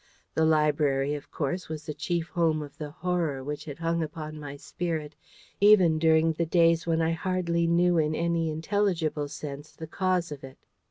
[0.33, 4.39] The library, of course, was the chief home of the Horror which had hung upon
[4.39, 5.13] my spirit
[5.59, 10.43] even during the days when I hardly knew in any intelligible sense the cause of
[10.43, 10.57] it.